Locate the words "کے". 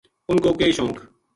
0.59-0.67